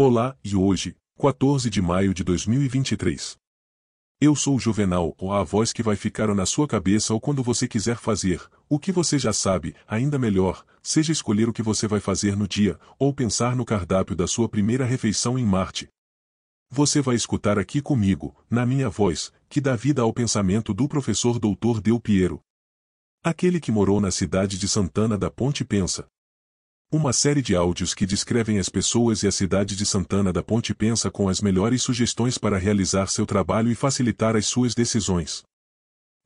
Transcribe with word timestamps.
Olá, 0.00 0.38
e 0.44 0.54
hoje, 0.54 0.94
14 1.18 1.68
de 1.68 1.82
maio 1.82 2.14
de 2.14 2.22
2023. 2.22 3.36
Eu 4.20 4.36
sou 4.36 4.54
o 4.54 4.58
Juvenal, 4.60 5.12
ou 5.18 5.32
a 5.32 5.42
voz 5.42 5.72
que 5.72 5.82
vai 5.82 5.96
ficar 5.96 6.32
na 6.36 6.46
sua 6.46 6.68
cabeça 6.68 7.12
ou 7.12 7.20
quando 7.20 7.42
você 7.42 7.66
quiser 7.66 7.96
fazer, 7.96 8.40
o 8.68 8.78
que 8.78 8.92
você 8.92 9.18
já 9.18 9.32
sabe, 9.32 9.74
ainda 9.88 10.16
melhor, 10.16 10.64
seja 10.80 11.10
escolher 11.10 11.48
o 11.48 11.52
que 11.52 11.64
você 11.64 11.88
vai 11.88 11.98
fazer 11.98 12.36
no 12.36 12.46
dia, 12.46 12.78
ou 12.96 13.12
pensar 13.12 13.56
no 13.56 13.64
cardápio 13.64 14.14
da 14.14 14.28
sua 14.28 14.48
primeira 14.48 14.84
refeição 14.84 15.36
em 15.36 15.44
Marte. 15.44 15.88
Você 16.70 17.02
vai 17.02 17.16
escutar 17.16 17.58
aqui 17.58 17.82
comigo, 17.82 18.36
na 18.48 18.64
minha 18.64 18.88
voz, 18.88 19.32
que 19.48 19.60
dá 19.60 19.74
vida 19.74 20.02
ao 20.02 20.12
pensamento 20.12 20.72
do 20.72 20.86
professor 20.86 21.40
Dr. 21.40 21.80
Del 21.82 21.98
Piero. 21.98 22.40
Aquele 23.20 23.58
que 23.58 23.72
morou 23.72 24.00
na 24.00 24.12
cidade 24.12 24.58
de 24.58 24.68
Santana 24.68 25.18
da 25.18 25.28
Ponte 25.28 25.64
Pensa. 25.64 26.06
Uma 26.90 27.12
série 27.12 27.42
de 27.42 27.54
áudios 27.54 27.92
que 27.92 28.06
descrevem 28.06 28.58
as 28.58 28.70
pessoas 28.70 29.22
e 29.22 29.26
a 29.26 29.30
cidade 29.30 29.76
de 29.76 29.84
Santana 29.84 30.32
da 30.32 30.42
Ponte 30.42 30.74
Pensa 30.74 31.10
com 31.10 31.28
as 31.28 31.42
melhores 31.42 31.82
sugestões 31.82 32.38
para 32.38 32.56
realizar 32.56 33.08
seu 33.08 33.26
trabalho 33.26 33.70
e 33.70 33.74
facilitar 33.74 34.34
as 34.34 34.46
suas 34.46 34.74
decisões. 34.74 35.42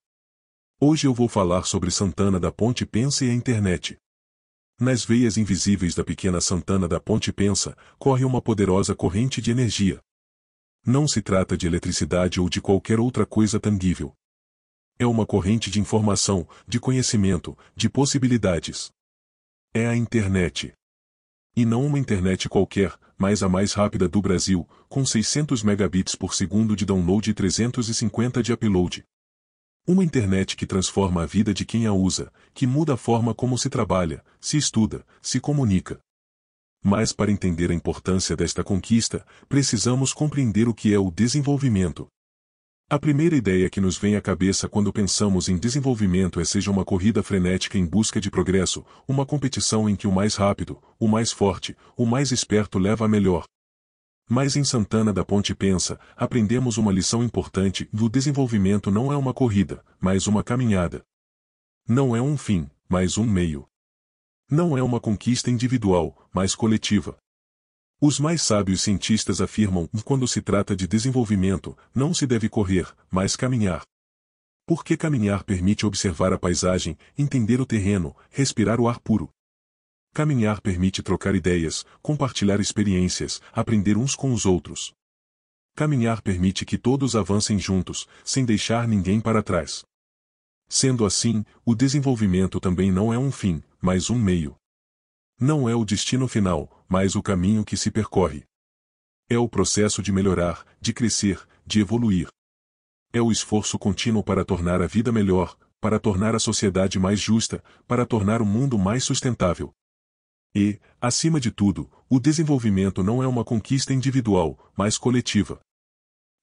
Hoje 0.79 1.05
eu 1.05 1.13
vou 1.13 1.27
falar 1.27 1.65
sobre 1.65 1.91
Santana 1.91 2.39
da 2.39 2.49
Ponte 2.49 2.85
Pensa 2.85 3.25
e 3.25 3.29
a 3.29 3.33
internet. 3.33 3.97
Nas 4.77 5.05
veias 5.05 5.37
invisíveis 5.37 5.95
da 5.95 6.03
pequena 6.03 6.41
Santana 6.41 6.85
da 6.85 6.99
Ponte 6.99 7.31
Pensa, 7.31 7.77
corre 7.97 8.25
uma 8.25 8.41
poderosa 8.41 8.93
corrente 8.93 9.41
de 9.41 9.49
energia. 9.49 10.01
Não 10.85 11.07
se 11.07 11.21
trata 11.21 11.55
de 11.55 11.65
eletricidade 11.65 12.41
ou 12.41 12.49
de 12.49 12.59
qualquer 12.59 12.99
outra 12.99 13.25
coisa 13.25 13.57
tangível. 13.57 14.13
É 14.99 15.05
uma 15.05 15.25
corrente 15.25 15.71
de 15.71 15.79
informação, 15.79 16.45
de 16.67 16.77
conhecimento, 16.77 17.57
de 17.73 17.89
possibilidades. 17.89 18.91
É 19.73 19.87
a 19.87 19.95
internet. 19.95 20.73
E 21.55 21.65
não 21.65 21.85
uma 21.85 21.97
internet 21.97 22.49
qualquer, 22.49 22.93
mas 23.17 23.41
a 23.41 23.47
mais 23.47 23.71
rápida 23.71 24.09
do 24.09 24.21
Brasil, 24.21 24.67
com 24.89 25.05
600 25.05 25.63
megabits 25.63 26.15
por 26.15 26.33
segundo 26.33 26.75
de 26.75 26.85
download 26.85 27.29
e 27.29 27.33
350 27.33 28.43
de 28.43 28.51
upload. 28.51 29.05
Uma 29.87 30.03
internet 30.03 30.57
que 30.57 30.65
transforma 30.65 31.21
a 31.21 31.25
vida 31.27 31.53
de 31.53 31.63
quem 31.63 31.85
a 31.85 31.93
usa, 31.93 32.33
que 32.55 32.65
muda 32.65 32.95
a 32.95 32.97
forma 32.97 33.35
como 33.35 33.55
se 33.55 33.69
trabalha, 33.69 34.25
se 34.41 34.57
estuda, 34.57 35.05
se 35.21 35.39
comunica. 35.39 35.99
Mas 36.83 37.13
para 37.13 37.31
entender 37.31 37.69
a 37.69 37.73
importância 37.73 38.35
desta 38.35 38.63
conquista, 38.63 39.23
precisamos 39.47 40.11
compreender 40.11 40.67
o 40.67 40.73
que 40.73 40.91
é 40.91 40.97
o 40.97 41.11
desenvolvimento. 41.11 42.07
A 42.89 42.97
primeira 42.97 43.35
ideia 43.35 43.69
que 43.69 43.79
nos 43.79 43.95
vem 43.95 44.15
à 44.15 44.21
cabeça 44.21 44.67
quando 44.67 44.91
pensamos 44.91 45.49
em 45.49 45.57
desenvolvimento 45.57 46.39
é 46.39 46.45
seja 46.45 46.71
uma 46.71 46.83
corrida 46.83 47.21
frenética 47.21 47.77
em 47.77 47.85
busca 47.85 48.19
de 48.19 48.31
progresso, 48.31 48.83
uma 49.07 49.23
competição 49.23 49.87
em 49.87 49.95
que 49.95 50.07
o 50.07 50.11
mais 50.11 50.33
rápido, 50.33 50.81
o 50.99 51.07
mais 51.07 51.31
forte, 51.31 51.77
o 51.95 52.07
mais 52.07 52.31
esperto 52.31 52.79
leva 52.79 53.05
a 53.05 53.07
melhor. 53.07 53.45
Mas 54.27 54.55
em 54.55 54.63
Santana 54.63 55.13
da 55.13 55.23
Ponte 55.23 55.53
Pensa, 55.53 55.99
aprendemos 56.15 56.77
uma 56.77 56.91
lição 56.91 57.23
importante: 57.23 57.87
o 57.93 58.09
desenvolvimento 58.09 58.89
não 58.89 59.13
é 59.13 59.17
uma 59.17 59.33
corrida, 59.33 59.83
mas 59.99 60.25
uma 60.25 60.43
caminhada. 60.43 61.03
Não 61.87 62.15
é 62.15 62.21
um 62.21 62.35
fim, 62.35 62.69
mas 62.89 63.17
um 63.17 63.25
meio. 63.25 63.67
Não 64.49 64.77
é 64.77 64.81
uma 64.81 64.99
conquista 64.99 65.51
individual, 65.51 66.27
mas 66.33 66.55
coletiva. 66.55 67.17
Os 68.01 68.19
mais 68.19 68.41
sábios 68.41 68.81
cientistas 68.81 69.39
afirmam 69.39 69.87
que 69.87 70.03
quando 70.03 70.27
se 70.27 70.41
trata 70.41 70.75
de 70.75 70.87
desenvolvimento, 70.87 71.77
não 71.93 72.13
se 72.13 72.27
deve 72.27 72.49
correr, 72.49 72.87
mas 73.09 73.35
caminhar. 73.35 73.83
Porque 74.65 74.97
caminhar 74.97 75.43
permite 75.43 75.85
observar 75.85 76.33
a 76.33 76.37
paisagem, 76.39 76.97
entender 77.17 77.61
o 77.61 77.65
terreno, 77.65 78.15
respirar 78.31 78.81
o 78.81 78.87
ar 78.87 78.99
puro. 78.99 79.29
Caminhar 80.15 80.61
permite 80.61 81.03
trocar 81.03 81.35
ideias, 81.35 81.85
compartilhar 82.01 82.61
experiências, 82.61 83.41
aprender 83.51 83.97
uns 83.97 84.15
com 84.15 84.31
os 84.31 84.45
outros. 84.45 84.93
Caminhar 85.75 86.21
permite 86.21 86.63
que 86.65 86.77
todos 86.77 87.17
avancem 87.17 87.59
juntos, 87.59 88.07
sem 88.23 88.45
deixar 88.45 88.87
ninguém 88.87 89.19
para 89.19 89.43
trás. 89.43 89.83
Sendo 90.69 91.05
assim, 91.05 91.43
o 91.65 91.75
desenvolvimento 91.75 92.61
também 92.61 92.93
não 92.93 93.13
é 93.13 93.17
um 93.19 93.29
fim, 93.29 93.61
mas 93.81 94.09
um 94.09 94.17
meio. 94.17 94.55
Não 95.37 95.67
é 95.67 95.75
o 95.75 95.83
destino 95.83 96.29
final, 96.29 96.85
mas 96.87 97.13
o 97.17 97.21
caminho 97.21 97.65
que 97.65 97.75
se 97.75 97.91
percorre. 97.91 98.45
É 99.29 99.37
o 99.37 99.49
processo 99.49 100.01
de 100.01 100.13
melhorar, 100.13 100.65
de 100.79 100.93
crescer, 100.93 101.45
de 101.65 101.81
evoluir. 101.81 102.29
É 103.11 103.21
o 103.21 103.33
esforço 103.33 103.77
contínuo 103.77 104.23
para 104.23 104.45
tornar 104.45 104.81
a 104.81 104.87
vida 104.87 105.11
melhor, 105.11 105.57
para 105.81 105.99
tornar 105.99 106.33
a 106.33 106.39
sociedade 106.39 106.97
mais 106.97 107.19
justa, 107.19 107.61
para 107.85 108.05
tornar 108.05 108.41
o 108.41 108.45
mundo 108.45 108.79
mais 108.79 109.03
sustentável. 109.03 109.73
E, 110.55 110.79
acima 111.01 111.37
de 111.37 111.51
tudo, 111.51 111.91
o 112.09 112.17
desenvolvimento 112.17 113.03
não 113.03 113.21
é 113.21 113.27
uma 113.27 113.43
conquista 113.43 113.93
individual, 113.93 114.71
mas 114.73 114.97
coletiva. 114.97 115.59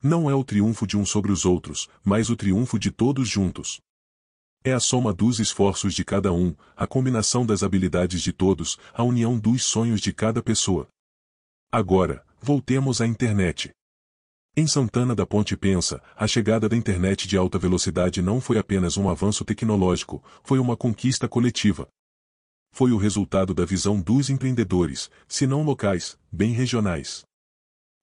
Não 0.02 0.28
é 0.28 0.34
o 0.34 0.44
triunfo 0.44 0.86
de 0.86 0.98
um 0.98 1.06
sobre 1.06 1.32
os 1.32 1.46
outros, 1.46 1.88
mas 2.04 2.28
o 2.28 2.36
triunfo 2.36 2.78
de 2.78 2.90
todos 2.90 3.26
juntos. 3.26 3.80
É 4.62 4.72
a 4.72 4.80
soma 4.80 5.14
dos 5.14 5.40
esforços 5.40 5.94
de 5.94 6.04
cada 6.04 6.30
um, 6.30 6.54
a 6.76 6.86
combinação 6.86 7.46
das 7.46 7.62
habilidades 7.62 8.20
de 8.20 8.32
todos, 8.32 8.78
a 8.92 9.02
união 9.02 9.38
dos 9.38 9.64
sonhos 9.64 10.00
de 10.00 10.12
cada 10.12 10.42
pessoa. 10.42 10.88
Agora, 11.70 12.22
voltemos 12.38 13.00
à 13.00 13.06
internet. 13.06 13.70
Em 14.54 14.66
Santana 14.66 15.14
da 15.14 15.24
Ponte 15.24 15.56
Pensa, 15.56 16.02
a 16.14 16.26
chegada 16.26 16.68
da 16.68 16.76
internet 16.76 17.26
de 17.26 17.38
alta 17.38 17.58
velocidade 17.58 18.20
não 18.20 18.42
foi 18.42 18.58
apenas 18.58 18.98
um 18.98 19.08
avanço 19.08 19.42
tecnológico, 19.42 20.22
foi 20.44 20.58
uma 20.58 20.76
conquista 20.76 21.26
coletiva. 21.26 21.88
Foi 22.74 22.90
o 22.90 22.96
resultado 22.96 23.52
da 23.52 23.66
visão 23.66 24.00
dos 24.00 24.30
empreendedores, 24.30 25.10
se 25.28 25.46
não 25.46 25.62
locais, 25.62 26.18
bem 26.32 26.52
regionais. 26.52 27.22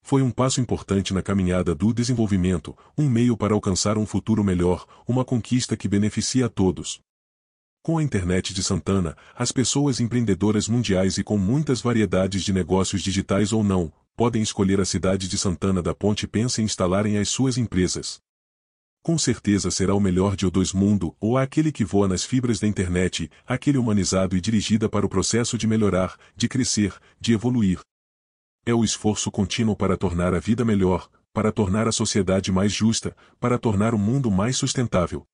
Foi 0.03 0.22
um 0.22 0.30
passo 0.30 0.62
importante 0.62 1.12
na 1.12 1.24
caminhada 1.24 1.74
do 1.74 1.91
desenvolvimento, 1.91 2.78
um 2.96 3.09
meio 3.09 3.35
para 3.35 3.56
alcançar 3.56 3.97
um 3.97 4.06
futuro 4.06 4.44
melhor, 4.44 4.85
uma 5.08 5.25
conquista 5.25 5.75
que 5.75 5.88
beneficia 5.88 6.46
a 6.46 6.50
todos. 6.50 7.00
Com 7.81 7.97
a 7.97 8.03
internet 8.03 8.53
de 8.53 8.62
Santana, 8.62 9.18
as 9.35 9.52
pessoas 9.52 10.00
empreendedoras 10.00 10.68
mundiais 10.68 11.18
e 11.18 11.24
com 11.24 11.38
muitas 11.38 11.81
variedades 11.81 12.44
de 12.44 12.53
negócios 12.53 13.02
digitais 13.02 13.52
ou 13.52 13.63
não, 13.63 13.91
podem 14.16 14.44
escolher 14.44 14.79
a 14.79 14.85
cidade 14.85 15.28
de 15.28 15.38
Santana 15.38 15.81
da 15.81 15.96
Ponte 15.96 16.28
Pensa 16.28 16.62
em 16.62 16.66
instalarem 16.66 17.18
as 17.18 17.29
suas 17.29 17.58
empresas. 17.58 18.19
Com 19.09 19.18
certeza 19.18 19.72
será 19.72 19.96
o 19.96 20.00
melhor 20.00 20.36
de 20.36 20.46
o 20.46 20.52
dois 20.52 20.72
mundo, 20.72 21.16
ou 21.20 21.36
aquele 21.36 21.72
que 21.72 21.84
voa 21.84 22.08
nas 22.08 22.24
fibras 22.24 22.59
da 22.59 22.68
internet, 22.68 23.28
aquele 23.44 23.80
humanizado 23.80 24.38
e 24.38 24.40
dirigida 24.40 24.88
para 24.88 25.03
o 25.03 25.09
processo 25.09 25.58
de 25.58 25.66
melhorar, 25.66 26.16
de 26.36 26.47
crescer, 26.47 26.94
de 27.20 27.34
evoluir, 27.34 27.80
é 28.68 28.72
o 28.72 28.84
esforço 28.84 29.31
contínuo 29.31 29.75
para 29.75 29.97
tornar 29.97 30.36
a 30.36 30.40
vida 30.40 30.64
melhor, 30.64 31.09
para 31.34 31.52
tornar 31.52 31.88
a 31.88 31.92
sociedade 31.92 32.52
mais 32.52 32.72
justa, 32.72 33.18
para 33.40 33.58
tornar 33.58 33.96
o 33.96 33.97
mundo 33.97 34.30
mais 34.30 34.56
sustentável. 34.58 35.26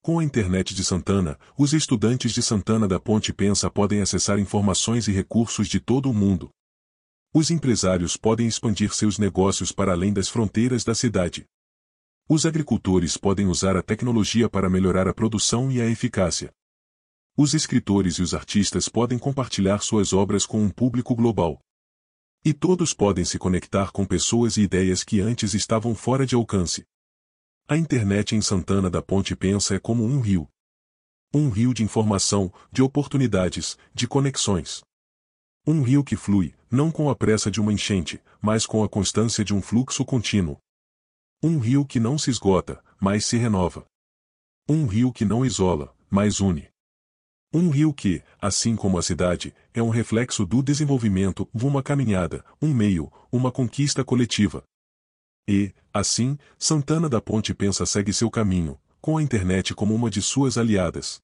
Com 0.00 0.18
a 0.18 0.24
internet 0.24 0.74
de 0.74 0.82
Santana, 0.82 1.38
os 1.58 1.74
estudantes 1.74 2.32
de 2.32 2.42
Santana 2.42 2.88
da 2.88 2.98
Ponte 2.98 3.34
Pensa 3.34 3.68
podem 3.68 4.00
acessar 4.00 4.38
informações 4.38 5.08
e 5.08 5.12
recursos 5.12 5.68
de 5.68 5.78
todo 5.78 6.10
o 6.10 6.14
mundo. 6.14 6.48
Os 7.34 7.50
empresários 7.50 8.16
podem 8.16 8.46
expandir 8.46 8.94
seus 8.94 9.18
negócios 9.18 9.72
para 9.72 9.92
além 9.92 10.10
das 10.10 10.30
fronteiras 10.30 10.84
da 10.84 10.94
cidade. 10.94 11.44
Os 12.26 12.46
agricultores 12.46 13.18
podem 13.18 13.46
usar 13.46 13.76
a 13.76 13.82
tecnologia 13.82 14.48
para 14.48 14.70
melhorar 14.70 15.06
a 15.06 15.12
produção 15.12 15.70
e 15.70 15.78
a 15.78 15.84
eficácia. 15.84 16.50
Os 17.36 17.52
escritores 17.52 18.14
e 18.14 18.22
os 18.22 18.32
artistas 18.32 18.88
podem 18.88 19.18
compartilhar 19.18 19.80
suas 19.80 20.14
obras 20.14 20.46
com 20.46 20.62
um 20.62 20.70
público 20.70 21.14
global. 21.14 21.60
E 22.42 22.54
todos 22.54 22.94
podem 22.94 23.26
se 23.26 23.38
conectar 23.38 23.92
com 23.92 24.06
pessoas 24.06 24.56
e 24.56 24.62
ideias 24.62 25.04
que 25.04 25.20
antes 25.20 25.52
estavam 25.52 25.94
fora 25.94 26.24
de 26.24 26.34
alcance. 26.34 26.86
A 27.68 27.76
internet 27.76 28.34
em 28.34 28.40
Santana 28.40 28.88
da 28.88 29.02
Ponte 29.02 29.36
Pensa 29.36 29.74
é 29.74 29.78
como 29.78 30.02
um 30.02 30.20
rio. 30.20 30.48
Um 31.34 31.50
rio 31.50 31.74
de 31.74 31.82
informação, 31.82 32.50
de 32.72 32.82
oportunidades, 32.82 33.76
de 33.92 34.08
conexões. 34.08 34.82
Um 35.66 35.82
rio 35.82 36.02
que 36.02 36.16
flui, 36.16 36.54
não 36.70 36.90
com 36.90 37.10
a 37.10 37.14
pressa 37.14 37.50
de 37.50 37.60
uma 37.60 37.72
enchente, 37.72 38.18
mas 38.40 38.64
com 38.64 38.82
a 38.82 38.88
constância 38.88 39.44
de 39.44 39.52
um 39.52 39.60
fluxo 39.60 40.06
contínuo. 40.06 40.58
Um 41.46 41.58
rio 41.58 41.84
que 41.84 42.00
não 42.00 42.16
se 42.16 42.30
esgota, 42.30 42.82
mas 42.98 43.26
se 43.26 43.36
renova. 43.36 43.84
Um 44.66 44.86
rio 44.86 45.12
que 45.12 45.26
não 45.26 45.44
isola, 45.44 45.94
mas 46.08 46.40
une. 46.40 46.70
Um 47.52 47.68
rio 47.68 47.92
que, 47.92 48.22
assim 48.40 48.74
como 48.74 48.96
a 48.96 49.02
cidade, 49.02 49.54
é 49.74 49.82
um 49.82 49.90
reflexo 49.90 50.46
do 50.46 50.62
desenvolvimento, 50.62 51.46
uma 51.52 51.82
caminhada, 51.82 52.42
um 52.62 52.72
meio, 52.72 53.12
uma 53.30 53.52
conquista 53.52 54.02
coletiva. 54.02 54.64
E, 55.46 55.74
assim, 55.92 56.38
Santana 56.58 57.10
da 57.10 57.20
Ponte 57.20 57.52
pensa 57.52 57.84
segue 57.84 58.14
seu 58.14 58.30
caminho, 58.30 58.80
com 58.98 59.18
a 59.18 59.22
internet 59.22 59.74
como 59.74 59.94
uma 59.94 60.08
de 60.08 60.22
suas 60.22 60.56
aliadas. 60.56 61.20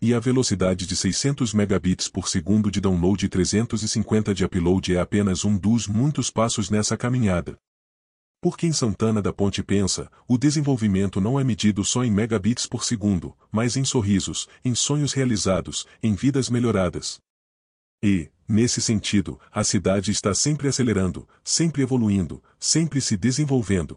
E 0.00 0.14
a 0.14 0.20
velocidade 0.20 0.86
de 0.86 0.94
600 0.94 1.52
megabits 1.52 2.08
por 2.08 2.28
segundo 2.28 2.70
de 2.70 2.80
download 2.80 3.26
e 3.26 3.28
350 3.28 4.32
de 4.36 4.44
upload 4.44 4.94
é 4.94 5.00
apenas 5.00 5.44
um 5.44 5.58
dos 5.58 5.88
muitos 5.88 6.30
passos 6.30 6.70
nessa 6.70 6.96
caminhada. 6.96 7.58
Porque 8.42 8.66
em 8.66 8.72
Santana 8.72 9.22
da 9.22 9.32
Ponte 9.32 9.62
pensa, 9.62 10.10
o 10.26 10.36
desenvolvimento 10.36 11.20
não 11.20 11.38
é 11.38 11.44
medido 11.44 11.84
só 11.84 12.02
em 12.02 12.10
megabits 12.10 12.66
por 12.66 12.82
segundo, 12.82 13.36
mas 13.52 13.76
em 13.76 13.84
sorrisos, 13.84 14.48
em 14.64 14.74
sonhos 14.74 15.12
realizados, 15.12 15.86
em 16.02 16.12
vidas 16.16 16.50
melhoradas. 16.50 17.20
E, 18.02 18.28
nesse 18.48 18.82
sentido, 18.82 19.38
a 19.52 19.62
cidade 19.62 20.10
está 20.10 20.34
sempre 20.34 20.66
acelerando, 20.66 21.28
sempre 21.44 21.82
evoluindo, 21.82 22.42
sempre 22.58 23.00
se 23.00 23.16
desenvolvendo. 23.16 23.96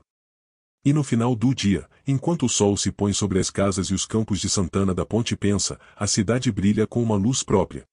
E 0.86 0.94
no 0.94 1.04
final 1.04 1.36
do 1.36 1.52
dia, 1.52 1.90
enquanto 2.06 2.46
o 2.46 2.50
sol 2.50 2.78
se 2.78 2.92
põe 2.92 3.14
sobre 3.14 3.40
as 3.40 3.50
casas 3.50 3.88
e 3.88 3.96
os 3.96 4.06
campos 4.06 4.40
de 4.40 4.48
Santana 4.48 4.94
da 4.94 5.04
Ponte 5.04 5.36
pensa, 5.36 5.80
a 5.96 6.06
cidade 6.06 6.52
brilha 6.52 6.86
com 6.86 7.02
uma 7.02 7.16
luz 7.16 7.42
própria. 7.42 7.84